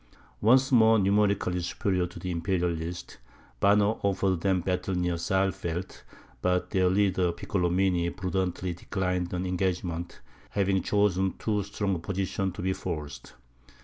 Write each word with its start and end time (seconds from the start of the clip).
Once 0.41 0.71
more 0.71 0.97
numerically 0.97 1.59
superior 1.61 2.07
to 2.07 2.17
the 2.17 2.31
Imperialists, 2.31 3.17
Banner 3.59 3.97
offered 4.01 4.41
them 4.41 4.61
battle 4.61 4.95
near 4.95 5.13
Saalfeld; 5.13 6.01
but 6.41 6.71
their 6.71 6.89
leader, 6.89 7.31
Piccolomini, 7.31 8.09
prudently 8.09 8.73
declined 8.73 9.31
an 9.31 9.45
engagement, 9.45 10.19
having 10.49 10.81
chosen 10.81 11.33
too 11.37 11.61
strong 11.61 11.93
a 11.93 11.99
position 11.99 12.51
to 12.51 12.63
be 12.63 12.73
forced. 12.73 13.33